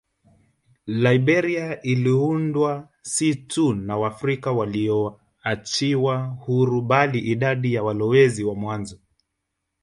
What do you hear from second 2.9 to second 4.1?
si tu na